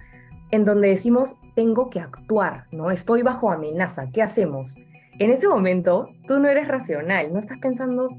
en 0.54 0.64
donde 0.64 0.86
decimos, 0.86 1.34
tengo 1.56 1.90
que 1.90 1.98
actuar, 1.98 2.66
¿no? 2.70 2.92
Estoy 2.92 3.22
bajo 3.22 3.50
amenaza, 3.50 4.10
¿qué 4.12 4.22
hacemos? 4.22 4.76
En 5.18 5.30
ese 5.30 5.48
momento, 5.48 6.10
tú 6.28 6.38
no 6.38 6.48
eres 6.48 6.68
racional, 6.68 7.32
no 7.32 7.40
estás 7.40 7.58
pensando, 7.58 8.10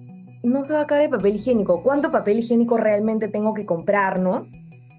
no 0.44 0.65
se 0.65 0.74
va 0.74 0.82
a 0.82 0.86
caer 0.86 1.04
el 1.04 1.12
papel 1.12 1.36
higiénico, 1.36 1.82
¿cuánto 1.82 2.12
papel 2.12 2.39
higiénico 2.39 2.75
realmente 2.75 3.30
tengo 3.30 3.54
que 3.54 3.65
comprar, 3.65 4.20
no? 4.20 4.48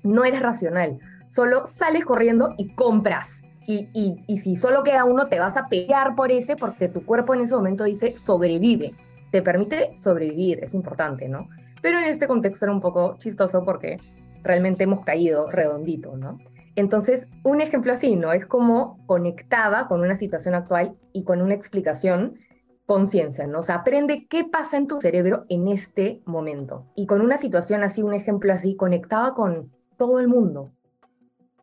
No 0.03 0.25
eres 0.25 0.41
racional, 0.41 0.99
solo 1.29 1.67
sales 1.67 2.07
corriendo 2.07 2.55
y 2.57 2.75
compras. 2.75 3.43
Y, 3.67 3.91
y, 3.93 4.39
si 4.39 4.57
solo 4.57 4.83
queda 4.83 5.05
uno, 5.05 5.27
te 5.27 5.39
vas 5.39 5.59
a 5.59 5.69
pelear 5.69 6.15
por 6.15 6.31
ese 6.31 6.57
porque 6.57 6.89
tu 6.89 7.05
cuerpo 7.05 7.35
en 7.35 7.43
ese 7.43 7.55
momento 7.55 7.85
dice 7.85 8.17
sobrevive. 8.17 8.95
Te 9.31 9.43
permite 9.43 9.95
sobrevivir, 9.95 10.61
es 10.63 10.73
importante, 10.73 11.29
¿no? 11.29 11.49
Pero 11.83 11.99
en 11.99 12.05
este 12.05 12.29
contexto 12.29 12.65
era 12.65 12.73
un 12.73 12.81
poco 12.81 13.17
chistoso 13.19 13.63
porque 13.63 13.99
realmente 14.43 14.85
hemos 14.85 15.05
caído 15.05 15.51
redondito, 15.51 16.17
¿no? 16.17 16.39
Entonces, 16.77 17.27
un 17.43 17.63
ejemplo 17.63 17.93
así, 17.93 18.17
¿no? 18.17 18.33
Es 18.33 18.47
como 18.47 19.05
conectaba 19.07 19.89
con 19.89 20.03
una 20.03 20.17
situación 20.17 20.55
actual 20.55 20.95
y 21.13 21.25
con 21.25 21.41
una 21.41 21.55
explicación 21.55 22.39
conciencia, 22.85 23.47
¿no? 23.47 23.61
O 23.61 23.73
aprende 23.73 24.27
qué 24.29 24.45
pasa 24.45 24.77
en 24.77 24.87
tu 24.87 25.01
cerebro 25.01 25.47
en 25.49 25.69
este 25.69 26.21
momento. 26.27 26.87
Y 26.95 27.07
con 27.07 27.23
una 27.23 27.39
situación 27.39 27.83
así, 27.83 28.03
un 28.03 28.15
ejemplo 28.15 28.53
así, 28.53 28.77
conectaba 28.77 29.35
con 29.35 29.73
todo 29.97 30.21
el 30.21 30.29
mundo. 30.29 30.71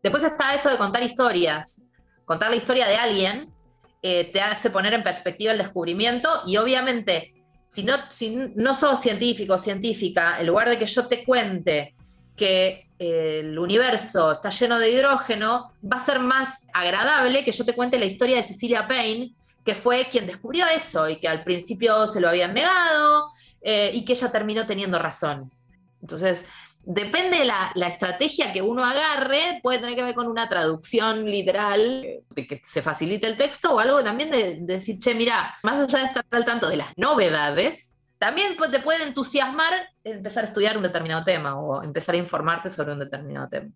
Después 0.01 0.23
está 0.23 0.55
esto 0.55 0.69
de 0.69 0.77
contar 0.77 1.03
historias. 1.03 1.87
Contar 2.25 2.49
la 2.49 2.55
historia 2.55 2.87
de 2.87 2.95
alguien 2.95 3.53
eh, 4.01 4.31
te 4.33 4.41
hace 4.41 4.69
poner 4.71 4.93
en 4.93 5.03
perspectiva 5.03 5.51
el 5.51 5.59
descubrimiento 5.59 6.27
y 6.45 6.57
obviamente, 6.57 7.35
si 7.69 7.83
no, 7.83 7.93
si 8.09 8.51
no 8.55 8.73
sos 8.73 8.99
científico 8.99 9.53
o 9.53 9.59
científica, 9.59 10.39
en 10.39 10.47
lugar 10.47 10.69
de 10.69 10.77
que 10.77 10.87
yo 10.87 11.07
te 11.07 11.23
cuente 11.23 11.95
que 12.35 12.87
el 12.99 13.57
universo 13.59 14.31
está 14.31 14.49
lleno 14.49 14.79
de 14.79 14.89
hidrógeno, 14.89 15.73
va 15.83 15.97
a 15.97 16.05
ser 16.05 16.19
más 16.19 16.67
agradable 16.73 17.43
que 17.43 17.51
yo 17.51 17.65
te 17.65 17.75
cuente 17.75 17.99
la 17.99 18.05
historia 18.05 18.37
de 18.37 18.43
Cecilia 18.43 18.87
Payne, 18.87 19.33
que 19.65 19.75
fue 19.75 20.07
quien 20.09 20.27
descubrió 20.27 20.65
eso 20.67 21.09
y 21.09 21.17
que 21.17 21.27
al 21.27 21.43
principio 21.43 22.07
se 22.07 22.19
lo 22.19 22.29
habían 22.29 22.53
negado 22.53 23.31
eh, 23.61 23.91
y 23.93 24.05
que 24.05 24.13
ella 24.13 24.31
terminó 24.31 24.65
teniendo 24.65 24.99
razón. 24.99 25.51
Entonces, 26.01 26.47
depende 26.83 27.39
de 27.39 27.45
la, 27.45 27.71
estrategia 27.87 28.51
que 28.51 28.61
uno 28.61 28.85
agarre, 28.85 29.59
puede 29.63 29.79
tener 29.79 29.95
que 29.95 30.03
ver 30.03 30.15
con 30.15 30.27
una 30.27 30.49
traducción 30.49 31.25
literal, 31.25 32.05
de 32.29 32.47
que 32.47 32.61
se 32.63 32.81
facilite 32.81 33.27
el 33.27 33.37
texto 33.37 33.73
o 33.73 33.79
algo 33.79 34.03
también 34.03 34.29
de, 34.29 34.57
decir, 34.59 34.99
che, 34.99 35.13
mira, 35.13 35.55
más 35.63 35.79
allá 35.79 35.99
de 35.99 36.05
estar 36.05 36.25
al 36.31 36.45
tanto 36.45 36.69
de 36.69 36.77
las 36.77 36.89
novedades, 36.97 37.92
también 38.23 38.55
te 38.71 38.79
puede 38.79 39.03
entusiasmar 39.03 39.73
empezar 40.05 40.45
a 40.45 40.47
estudiar 40.47 40.77
un 40.77 40.83
determinado 40.83 41.25
tema 41.25 41.59
o 41.59 41.83
empezar 41.83 42.15
a 42.15 42.19
informarte 42.19 42.69
sobre 42.69 42.93
un 42.93 42.99
determinado 42.99 43.49
tema. 43.49 43.69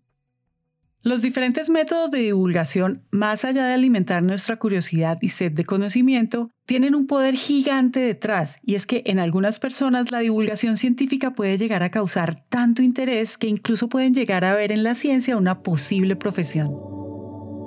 Los 1.02 1.20
diferentes 1.20 1.68
métodos 1.68 2.10
de 2.10 2.20
divulgación, 2.20 3.04
más 3.10 3.44
allá 3.44 3.66
de 3.66 3.74
alimentar 3.74 4.22
nuestra 4.22 4.56
curiosidad 4.56 5.18
y 5.20 5.28
sed 5.28 5.52
de 5.52 5.66
conocimiento, 5.66 6.50
tienen 6.64 6.94
un 6.94 7.06
poder 7.06 7.34
gigante 7.34 8.00
detrás, 8.00 8.58
y 8.62 8.74
es 8.74 8.86
que 8.86 9.02
en 9.04 9.18
algunas 9.18 9.60
personas 9.60 10.10
la 10.12 10.20
divulgación 10.20 10.78
científica 10.78 11.34
puede 11.34 11.58
llegar 11.58 11.82
a 11.82 11.90
causar 11.90 12.46
tanto 12.48 12.80
interés 12.80 13.36
que 13.36 13.48
incluso 13.48 13.90
pueden 13.90 14.14
llegar 14.14 14.46
a 14.46 14.54
ver 14.54 14.72
en 14.72 14.82
la 14.82 14.94
ciencia 14.94 15.36
una 15.36 15.62
posible 15.62 16.16
profesión. 16.16 16.70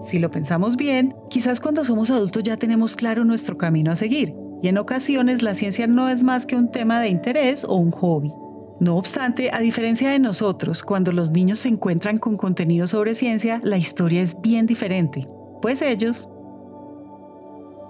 Si 0.04 0.18
lo 0.18 0.32
pensamos 0.32 0.78
bien, 0.78 1.14
quizás 1.30 1.60
cuando 1.60 1.86
somos 1.86 2.10
adultos 2.10 2.42
ya 2.42 2.58
tenemos 2.58 2.96
claro 2.96 3.24
nuestro 3.24 3.56
camino 3.60 3.92
a 3.92 3.96
seguir, 3.96 4.34
y 4.62 4.68
en 4.68 4.78
ocasiones 4.78 5.42
la 5.42 5.56
ciencia 5.56 5.88
no 5.88 6.10
es 6.10 6.24
más 6.24 6.46
que 6.46 6.56
un 6.56 6.72
tema 6.72 7.02
de 7.02 7.10
interés 7.10 7.64
o 7.64 7.76
un 7.76 7.92
hobby. 7.92 8.32
No 8.80 8.98
obstante, 8.98 9.52
a 9.54 9.60
diferencia 9.60 10.10
de 10.10 10.20
nosotros, 10.20 10.82
cuando 10.82 11.12
los 11.12 11.32
niños 11.32 11.60
se 11.60 11.70
encuentran 11.70 12.18
con 12.18 12.36
contenido 12.36 12.88
sobre 12.88 13.14
ciencia, 13.14 13.60
la 13.64 13.78
historia 13.78 14.22
es 14.22 14.40
bien 14.42 14.66
diferente, 14.66 15.28
pues 15.62 15.82
ellos 15.82 16.28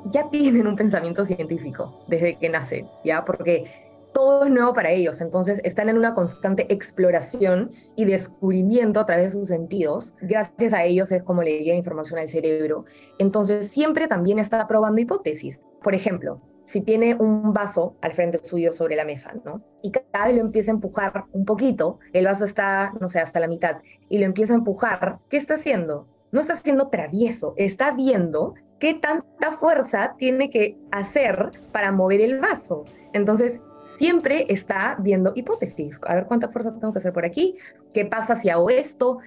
ya 0.06 0.30
tienen 0.30 0.68
un 0.68 0.75
pensamiento 0.75 1.24
científico 1.25 2.04
desde 2.08 2.36
que 2.36 2.50
nacen, 2.50 2.88
¿ya? 3.04 3.24
Porque 3.24 3.66
todo 4.13 4.46
es 4.46 4.51
nuevo 4.51 4.74
para 4.74 4.92
ellos, 4.92 5.22
entonces 5.22 5.62
están 5.63 5.88
en 5.88 5.98
una 5.98 6.13
constante 6.13 6.72
exploración 6.74 7.72
y 7.96 8.06
descubrimiento 8.06 9.00
a 9.00 9.06
través 9.06 9.28
de 9.34 9.40
sus 9.40 9.48
sentidos. 9.48 10.16
Gracias 10.22 10.74
a 10.74 10.84
ellos 10.84 11.12
es 11.12 11.24
como 11.24 11.44
le 11.44 11.63
llega 11.63 11.75
información 11.75 12.20
al 12.20 12.30
cerebro. 12.30 12.86
Entonces 13.20 13.70
siempre 13.70 14.08
también 14.08 14.40
está 14.40 14.68
probando 14.68 15.00
hipótesis. 15.00 15.60
Por 15.82 15.96
ejemplo, 15.96 16.42
si 16.72 16.80
tiene 16.80 17.16
un 17.16 17.51
vaso 17.51 17.98
al 18.01 18.13
frente 18.13 18.38
suyo 18.38 18.72
sobre 18.72 18.96
la 18.96 19.04
mesa, 19.04 19.34
¿no? 19.44 19.62
Y 19.82 19.92
cada 19.92 20.28
vez 20.28 20.36
lo 20.36 20.42
empieza 20.42 20.72
a 20.72 20.75
empujar 20.75 21.25
un 21.34 21.44
poquito, 21.44 22.00
el 22.13 22.24
vaso 22.24 22.46
está, 22.46 22.94
no 23.01 23.10
sé, 23.10 23.20
hasta 23.20 23.42
la 23.42 23.50
mitad, 23.50 23.82
y 24.08 24.20
lo 24.20 24.25
empieza 24.25 24.54
a 24.54 24.56
empujar, 24.56 25.20
¿qué 25.28 25.36
está 25.36 25.56
haciendo? 25.56 26.08
No 26.32 26.40
está 26.40 26.56
siendo 26.56 26.88
travieso, 26.88 27.56
está 27.58 27.92
viendo 27.92 28.54
qué 28.80 28.94
tanta 28.94 29.51
fuerza 29.51 30.16
tiene 30.18 30.50
que 30.50 30.78
hacer 30.94 31.51
para 31.74 31.92
mover 31.92 32.22
el 32.22 32.40
vaso. 32.40 32.86
Entonces, 33.12 33.60
siempre 33.98 34.46
está 34.48 34.96
viendo 34.98 35.34
hipótesis. 35.36 36.00
A 36.08 36.16
ver 36.16 36.25
cuánta 36.25 36.48
fuerza 36.48 36.72
tengo 36.72 36.94
que 36.94 37.00
hacer 37.00 37.12
por 37.12 37.25
aquí, 37.25 37.58
qué 37.94 38.06
pasa 38.06 38.38
si 38.38 38.50
hago 38.50 38.70
esto, 38.70 39.20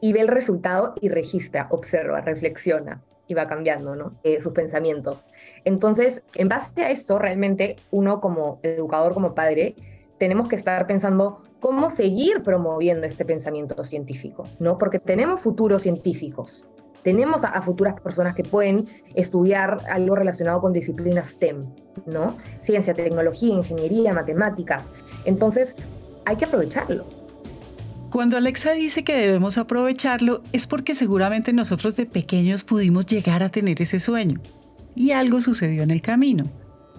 y 0.00 0.14
ve 0.14 0.20
el 0.20 0.28
resultado 0.28 0.94
y 1.02 1.10
registra, 1.10 1.68
observa, 1.70 2.22
reflexiona 2.22 3.02
y 3.28 3.34
va 3.34 3.46
cambiando 3.46 3.94
¿no? 3.94 4.14
Eh, 4.22 4.40
sus 4.40 4.52
pensamientos. 4.52 5.24
Entonces, 5.64 6.24
en 6.34 6.48
base 6.48 6.84
a 6.84 6.90
esto, 6.90 7.18
realmente 7.18 7.76
uno 7.90 8.20
como 8.20 8.60
educador, 8.62 9.14
como 9.14 9.34
padre, 9.34 9.74
tenemos 10.18 10.48
que 10.48 10.56
estar 10.56 10.86
pensando 10.86 11.42
cómo 11.60 11.90
seguir 11.90 12.42
promoviendo 12.42 13.06
este 13.06 13.24
pensamiento 13.24 13.84
científico, 13.84 14.46
¿no? 14.58 14.78
Porque 14.78 14.98
tenemos 14.98 15.40
futuros 15.40 15.82
científicos, 15.82 16.66
tenemos 17.02 17.44
a, 17.44 17.60
futuras 17.62 18.00
personas 18.00 18.34
que 18.34 18.42
pueden 18.42 18.88
estudiar 19.14 19.78
algo 19.88 20.16
relacionado 20.16 20.60
con 20.60 20.72
disciplinas 20.72 21.30
STEM, 21.30 21.66
¿no? 22.06 22.36
Ciencia, 22.60 22.94
tecnología, 22.94 23.54
ingeniería, 23.54 24.12
matemáticas. 24.12 24.92
Entonces, 25.24 25.76
hay 26.24 26.36
que 26.36 26.46
aprovecharlo. 26.46 27.04
Cuando 28.16 28.38
Alexa 28.38 28.72
dice 28.72 29.04
que 29.04 29.14
debemos 29.14 29.58
aprovecharlo 29.58 30.42
es 30.54 30.66
porque 30.66 30.94
seguramente 30.94 31.52
nosotros 31.52 31.96
de 31.96 32.06
pequeños 32.06 32.64
pudimos 32.64 33.04
llegar 33.04 33.42
a 33.42 33.50
tener 33.50 33.82
ese 33.82 34.00
sueño 34.00 34.40
y 34.94 35.10
algo 35.10 35.42
sucedió 35.42 35.82
en 35.82 35.90
el 35.90 36.00
camino. 36.00 36.50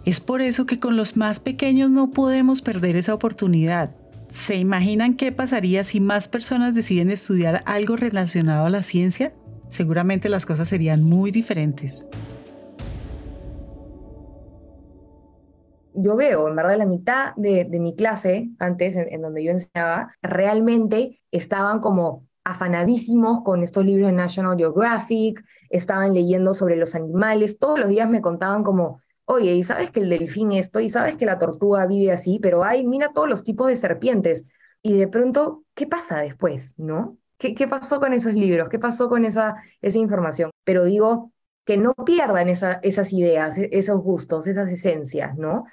Es 0.05 0.19
por 0.19 0.41
eso 0.41 0.67
que 0.67 0.77
con 0.77 0.95
los 0.95 1.17
más 1.17 1.39
pequeños 1.39 1.89
no 1.89 2.12
podemos 2.12 2.62
perder 2.62 2.95
esa 2.95 3.15
oportunidad. 3.15 3.95
¿Se 4.29 4.57
imaginan 4.57 5.15
qué 5.15 5.31
pasaría 5.31 5.83
si 5.83 6.00
más 6.00 6.27
personas 6.27 6.75
deciden 6.75 7.09
estudiar 7.09 7.63
algo 7.65 7.95
relacionado 7.95 8.67
a 8.67 8.69
la 8.69 8.83
ciencia? 8.83 9.33
Seguramente 9.69 10.29
las 10.29 10.45
cosas 10.45 10.69
serían 10.69 11.01
muy 11.01 11.31
diferentes. 11.31 12.05
Yo 15.98 16.16
veo, 16.16 16.48
en 16.48 16.56
verdad, 16.56 16.77
la 16.77 16.86
mitad 16.86 17.34
de, 17.36 17.68
mi 17.80 17.96
clase, 17.96 18.50
antes, 18.60 18.96
en, 18.96 19.22
donde 19.22 19.44
yo 19.44 19.51
enseñaba, 19.51 20.16
realmente 20.22 21.22
estaban 21.32 21.82
como 21.82 22.27
afanadísimos 22.44 23.42
con 23.44 23.63
estos 23.63 23.84
libros 23.84 24.08
de 24.08 24.13
National 24.13 24.58
Geographic, 24.58 25.44
estaban 25.70 26.13
leyendo 26.13 26.54
sobre 26.54 26.77
los 26.77 26.96
animales, 26.96 27.60
todos 27.60 27.80
los 27.80 27.89
días 27.89 28.10
me 28.10 28.22
contaban 28.22 28.63
como, 28.63 29.01
oye, 29.25 29.54
¿y 29.56 29.63
sabes 29.63 29.92
que 29.92 30.00
el 30.00 30.10
delfín 30.10 30.51
esto? 30.51 30.80
¿Y 30.80 30.89
sabes 30.89 31.16
que 31.18 31.25
la 31.25 31.39
tortuga 31.39 31.86
vive 31.88 32.12
así? 32.12 32.39
Pero 32.42 32.63
hay, 32.63 32.86
mira 32.86 33.12
todos 33.12 33.27
los 33.27 33.44
tipos 33.44 33.68
de 33.68 33.75
serpientes. 33.75 34.48
Y 34.82 34.98
de 34.98 35.08
pronto, 35.08 35.66
¿qué 35.74 35.88
pasa 35.88 36.20
después? 36.20 36.75
¿No? 36.77 37.18
¿Qué, 37.38 37.54
qué 37.54 37.68
pasó 37.68 38.00
con 38.00 38.13
esos 38.13 38.34
libros? 38.34 38.70
¿Qué 38.70 38.80
pasó 38.80 39.10
con 39.10 39.25
esa, 39.25 39.56
esa 39.82 39.98
información? 39.98 40.51
Pero 40.63 40.86
digo, 40.86 41.34
que 41.68 41.77
no 41.77 41.94
pierdan 41.94 42.48
esa, 42.48 42.80
esas 42.82 43.12
ideas, 43.12 43.58
e, 43.58 43.70
esos 43.74 44.01
gustos, 44.01 44.48
esas 44.48 44.72
esencias, 44.72 45.38
¿no? 45.38 45.66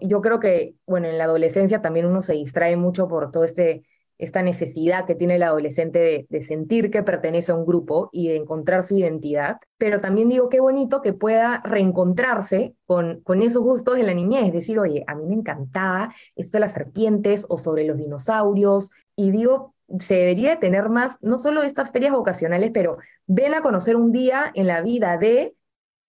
Yo 0.00 0.20
creo 0.20 0.40
que, 0.40 0.74
bueno, 0.86 1.08
en 1.08 1.18
la 1.18 1.24
adolescencia 1.24 1.82
también 1.82 2.06
uno 2.06 2.22
se 2.22 2.34
distrae 2.34 2.76
mucho 2.76 3.08
por 3.08 3.30
toda 3.30 3.46
este, 3.46 3.82
esta 4.18 4.42
necesidad 4.42 5.06
que 5.06 5.14
tiene 5.14 5.36
el 5.36 5.42
adolescente 5.42 6.26
de, 6.28 6.42
sentir 6.42 6.90
que 6.90 7.02
pertenece 7.02 7.52
a 7.52 7.54
un 7.54 7.64
grupo 7.64 8.10
y 8.12 8.28
de 8.28 8.36
encontrar 8.36 8.84
su 8.84 8.96
identidad, 8.96 9.56
pero 9.78 10.00
también 10.00 10.28
digo 10.28 10.50
qué 10.50 10.60
bonito 10.60 11.00
que 11.00 11.14
pueda 11.14 11.62
reencontrarse 11.64 12.74
con, 12.84 13.20
con 13.22 13.42
esos 13.42 13.62
gustos 13.62 13.96
de 13.96 14.02
la 14.02 14.12
niñez, 14.12 14.52
decir, 14.52 14.78
oye, 14.78 15.04
a 15.06 15.14
mí 15.14 15.24
me 15.26 15.36
encantaba 15.36 16.14
esto 16.36 16.58
de 16.58 16.60
las 16.60 16.72
serpientes 16.72 17.46
o 17.48 17.56
sobre 17.56 17.84
los 17.84 17.96
dinosaurios, 17.96 18.90
y 19.16 19.30
digo, 19.30 19.74
se 19.98 20.14
debería 20.14 20.50
de 20.50 20.56
tener 20.56 20.88
más, 20.88 21.16
no 21.22 21.38
solo 21.38 21.62
estas 21.62 21.90
ferias 21.90 22.12
vocacionales, 22.12 22.70
pero 22.72 22.98
ven 23.26 23.54
a 23.54 23.62
conocer 23.62 23.96
un 23.96 24.12
día 24.12 24.52
en 24.54 24.66
la 24.66 24.82
vida 24.82 25.16
de 25.16 25.54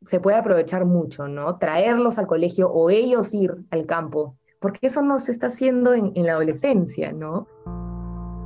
se 0.07 0.19
puede 0.19 0.37
aprovechar 0.37 0.85
mucho, 0.85 1.27
¿no? 1.27 1.57
Traerlos 1.57 2.17
al 2.17 2.27
colegio 2.27 2.69
o 2.71 2.89
ellos 2.89 3.33
ir 3.33 3.53
al 3.69 3.85
campo, 3.85 4.35
porque 4.59 4.87
eso 4.87 5.01
no 5.01 5.19
se 5.19 5.31
está 5.31 5.47
haciendo 5.47 5.93
en, 5.93 6.13
la 6.15 6.33
adolescencia, 6.33 7.11
¿no? 7.11 7.47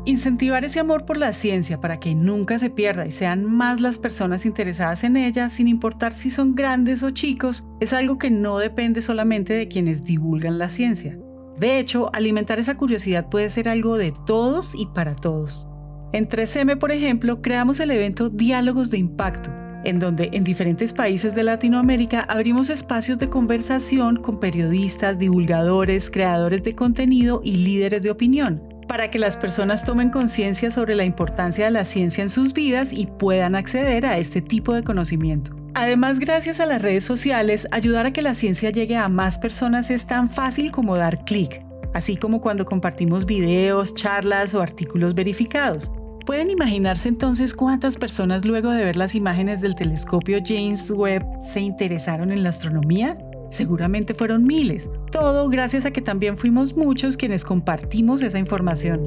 Incentivar 0.06 0.64
ese 0.64 0.80
amor 0.80 1.06
por 1.06 1.18
la 1.18 1.34
ciencia 1.34 1.82
para 1.82 2.00
que 2.00 2.14
nunca 2.14 2.60
se 2.60 2.70
pierda 2.70 3.08
y 3.08 3.12
sean 3.12 3.46
más 3.46 3.82
las 3.82 3.98
personas 3.98 4.46
interesadas 4.46 5.04
en 5.04 5.18
ella, 5.18 5.50
sin 5.50 5.68
importar 5.68 6.14
si 6.14 6.30
son 6.30 6.54
grandes 6.54 7.02
o 7.02 7.10
chicos, 7.10 7.66
es 7.80 7.92
algo 7.92 8.20
que 8.20 8.30
no 8.30 8.60
depende 8.60 9.02
solamente 9.02 9.54
de 9.54 9.68
quienes 9.68 10.04
divulgan 10.04 10.60
la 10.60 10.70
ciencia. 10.70 11.18
De 11.58 11.80
hecho, 11.80 12.14
alimentar 12.14 12.60
esa 12.60 12.78
curiosidad 12.78 13.30
puede 13.30 13.50
ser 13.50 13.68
algo 13.68 13.98
de 13.98 14.14
todos 14.26 14.76
y 14.76 14.88
para 14.88 15.16
todos. 15.16 15.68
En 16.12 16.30
3M, 16.30 16.78
por 16.78 16.92
ejemplo, 16.92 17.42
creamos 17.42 17.80
el 17.80 17.92
evento 17.92 18.30
Diálogos 18.30 18.92
de 18.92 19.00
Impacto, 19.00 19.52
en 19.86 20.00
donde 20.00 20.30
en 20.34 20.44
diferentes 20.44 20.92
países 20.92 21.34
de 21.36 21.44
Latinoamérica 21.44 22.22
abrimos 22.28 22.70
espacios 22.70 23.18
de 23.18 23.30
conversación 23.30 24.18
con 24.18 24.40
periodistas, 24.40 25.18
divulgadores, 25.18 26.10
creadores 26.10 26.64
de 26.64 26.76
contenido 26.76 27.42
y 27.44 27.58
líderes 27.58 28.04
de 28.04 28.12
opinión. 28.12 28.62
para 28.88 29.10
que 29.10 29.18
las 29.18 29.36
personas 29.36 29.84
tomen 29.84 30.12
conciencia 30.12 30.70
sobre 30.70 30.94
la 30.94 31.06
importancia 31.06 31.66
de 31.66 31.72
la 31.72 31.86
ciencia 31.86 32.24
en 32.24 32.30
sus 32.30 32.54
vidas 32.54 32.94
y 32.94 33.08
puedan 33.08 33.56
acceder 33.56 34.06
a 34.06 34.20
este 34.20 34.44
tipo 34.44 34.76
de 34.76 34.84
conocimiento. 34.84 35.56
Además, 35.74 36.20
gracias 36.20 36.60
a 36.60 36.66
las 36.66 36.84
redes 36.84 37.04
sociales, 37.04 37.68
ayudar 37.72 38.06
a 38.06 38.14
que 38.14 38.22
la 38.22 38.36
ciencia 38.36 38.70
llegue 38.70 38.96
a 38.96 39.10
más 39.10 39.40
personas 39.40 39.90
es 39.90 40.06
tan 40.06 40.30
fácil 40.30 40.72
como 40.72 40.96
dar 40.96 41.26
clic, 41.26 41.66
así 41.94 42.16
como 42.16 42.42
cuando 42.42 42.64
compartimos 42.64 43.26
videos, 43.26 43.96
charlas 43.96 44.54
o 44.54 44.62
artículos 44.62 45.16
verificados. 45.16 45.92
¿Pueden 46.26 46.50
imaginarse 46.50 47.08
entonces 47.08 47.54
cuántas 47.54 47.98
personas 47.98 48.46
luego 48.46 48.72
de 48.72 48.84
ver 48.84 48.96
las 48.96 49.14
imágenes 49.14 49.62
del 49.62 49.76
telescopio 49.76 50.40
James 50.44 50.90
Webb 50.90 51.24
se 51.44 51.60
interesaron 51.60 52.32
en 52.32 52.42
la 52.42 52.50
astronomía? 52.50 53.16
Seguramente 53.52 54.16
fueron 54.16 54.44
miles, 54.44 54.90
todo 55.12 55.48
gracias 55.50 55.86
a 55.86 55.92
que 55.92 56.02
también 56.02 56.36
fuimos 56.36 56.76
muchos 56.76 57.16
quienes 57.16 57.46
compartimos 57.46 58.24
esa 58.24 58.40
información. 58.40 59.06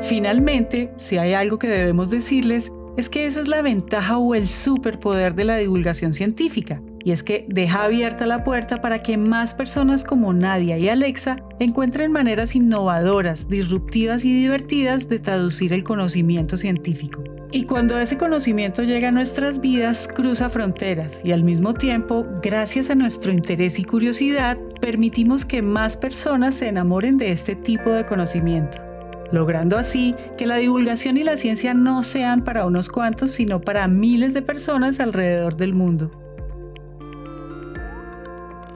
Finalmente, 0.00 0.90
si 0.96 1.18
hay 1.18 1.34
algo 1.34 1.58
que 1.58 1.68
debemos 1.68 2.08
decirles, 2.08 2.72
es 2.96 3.10
que 3.10 3.26
esa 3.26 3.42
es 3.42 3.48
la 3.48 3.60
ventaja 3.60 4.16
o 4.16 4.34
el 4.34 4.48
superpoder 4.48 5.34
de 5.34 5.44
la 5.44 5.56
divulgación 5.56 6.14
científica, 6.14 6.80
y 7.04 7.12
es 7.12 7.22
que 7.22 7.46
deja 7.48 7.84
abierta 7.84 8.26
la 8.26 8.44
puerta 8.44 8.80
para 8.80 9.02
que 9.02 9.16
más 9.16 9.54
personas 9.54 10.04
como 10.04 10.32
Nadia 10.32 10.78
y 10.78 10.88
Alexa 10.88 11.36
encuentren 11.58 12.12
maneras 12.12 12.54
innovadoras, 12.54 13.48
disruptivas 13.48 14.24
y 14.24 14.34
divertidas 14.34 15.08
de 15.08 15.18
traducir 15.18 15.72
el 15.72 15.84
conocimiento 15.84 16.56
científico. 16.56 17.24
Y 17.52 17.64
cuando 17.64 17.98
ese 17.98 18.16
conocimiento 18.16 18.84
llega 18.84 19.08
a 19.08 19.12
nuestras 19.12 19.60
vidas, 19.60 20.06
cruza 20.06 20.48
fronteras 20.50 21.20
y 21.24 21.32
al 21.32 21.42
mismo 21.42 21.74
tiempo, 21.74 22.24
gracias 22.42 22.90
a 22.90 22.94
nuestro 22.94 23.32
interés 23.32 23.78
y 23.78 23.84
curiosidad, 23.84 24.56
permitimos 24.80 25.44
que 25.44 25.60
más 25.60 25.96
personas 25.96 26.54
se 26.54 26.68
enamoren 26.68 27.16
de 27.16 27.32
este 27.32 27.56
tipo 27.56 27.90
de 27.90 28.06
conocimiento, 28.06 28.78
logrando 29.32 29.76
así 29.76 30.14
que 30.38 30.46
la 30.46 30.56
divulgación 30.56 31.16
y 31.16 31.24
la 31.24 31.36
ciencia 31.36 31.74
no 31.74 32.04
sean 32.04 32.44
para 32.44 32.66
unos 32.66 32.88
cuantos, 32.88 33.32
sino 33.32 33.60
para 33.60 33.88
miles 33.88 34.32
de 34.32 34.42
personas 34.42 35.00
alrededor 35.00 35.56
del 35.56 35.74
mundo. 35.74 36.19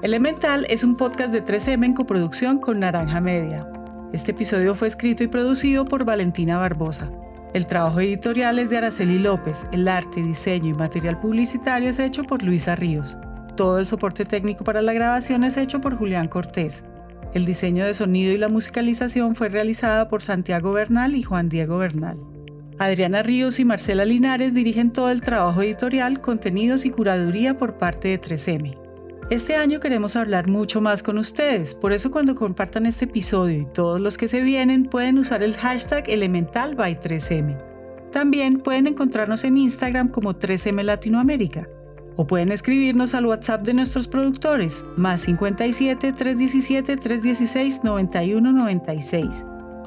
Elemental 0.04 0.66
es 0.68 0.84
un 0.84 0.96
podcast 0.96 1.32
de 1.32 1.42
3M 1.42 1.82
en 1.82 1.94
coproducción 1.94 2.58
con 2.58 2.80
Naranja 2.80 3.22
Media. 3.22 3.66
Este 4.12 4.32
episodio 4.32 4.74
fue 4.74 4.86
escrito 4.86 5.24
y 5.24 5.28
producido 5.28 5.86
por 5.86 6.04
Valentina 6.04 6.58
Barbosa. 6.58 7.10
El 7.54 7.66
trabajo 7.66 8.00
editorial 8.00 8.58
es 8.58 8.68
de 8.68 8.76
Araceli 8.76 9.18
López, 9.18 9.64
el 9.72 9.88
arte, 9.88 10.22
diseño 10.22 10.72
y 10.72 10.74
material 10.74 11.18
publicitario 11.18 11.88
es 11.88 11.98
hecho 11.98 12.22
por 12.22 12.42
Luisa 12.42 12.76
Ríos. 12.76 13.16
Todo 13.56 13.78
el 13.78 13.86
soporte 13.86 14.26
técnico 14.26 14.62
para 14.62 14.82
la 14.82 14.92
grabación 14.92 15.42
es 15.42 15.56
hecho 15.56 15.80
por 15.80 15.96
Julián 15.96 16.28
Cortés. 16.28 16.84
El 17.32 17.46
diseño 17.46 17.86
de 17.86 17.94
sonido 17.94 18.30
y 18.34 18.36
la 18.36 18.50
musicalización 18.50 19.34
fue 19.34 19.48
realizada 19.48 20.10
por 20.10 20.22
Santiago 20.22 20.70
Bernal 20.72 21.16
y 21.16 21.22
Juan 21.22 21.48
Diego 21.48 21.78
Bernal. 21.78 22.18
Adriana 22.78 23.22
Ríos 23.22 23.58
y 23.58 23.64
Marcela 23.64 24.04
Linares 24.04 24.52
dirigen 24.52 24.92
todo 24.92 25.08
el 25.08 25.22
trabajo 25.22 25.62
editorial, 25.62 26.20
contenidos 26.20 26.84
y 26.84 26.90
curaduría 26.90 27.56
por 27.56 27.78
parte 27.78 28.08
de 28.08 28.20
3M. 28.20 28.83
Este 29.30 29.56
año 29.56 29.80
queremos 29.80 30.16
hablar 30.16 30.48
mucho 30.48 30.82
más 30.82 31.02
con 31.02 31.16
ustedes, 31.16 31.74
por 31.74 31.94
eso 31.94 32.10
cuando 32.10 32.34
compartan 32.34 32.84
este 32.84 33.06
episodio 33.06 33.62
y 33.62 33.66
todos 33.72 33.98
los 33.98 34.18
que 34.18 34.28
se 34.28 34.42
vienen 34.42 34.84
pueden 34.84 35.18
usar 35.18 35.42
el 35.42 35.56
hashtag 35.56 36.10
elemental 36.10 36.74
by 36.74 37.00
3M. 37.00 37.56
También 38.12 38.58
pueden 38.58 38.86
encontrarnos 38.86 39.42
en 39.44 39.56
Instagram 39.56 40.08
como 40.08 40.34
3M 40.34 40.82
Latinoamérica. 40.82 41.66
O 42.16 42.26
pueden 42.26 42.52
escribirnos 42.52 43.14
al 43.14 43.24
WhatsApp 43.24 43.62
de 43.62 43.72
nuestros 43.72 44.06
productores 44.06 44.84
más 44.96 45.22
57 45.22 46.12
317 46.12 46.96
316 46.98 47.82
9196 47.82 49.44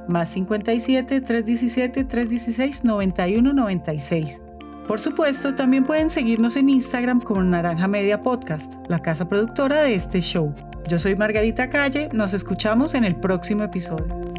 más 0.07 0.29
57 0.29 1.21
317 1.21 2.03
316 2.05 2.83
9196 2.83 4.41
por 4.87 5.01
supuesto, 5.01 5.53
también 5.53 5.83
pueden 5.83 6.09
seguirnos 6.09 6.55
en 6.55 6.69
Instagram 6.69 7.19
como 7.19 7.43
Naranja 7.43 7.87
Media 7.87 8.21
Podcast, 8.21 8.73
la 8.87 8.99
casa 8.99 9.27
productora 9.27 9.81
de 9.83 9.95
este 9.95 10.21
show. 10.21 10.53
Yo 10.87 10.97
soy 10.97 11.15
Margarita 11.15 11.69
Calle, 11.69 12.09
nos 12.13 12.33
escuchamos 12.33 12.93
en 12.93 13.03
el 13.03 13.17
próximo 13.17 13.63
episodio. 13.63 14.36